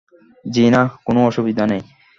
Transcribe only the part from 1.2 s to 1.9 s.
অসুবিধা নেই।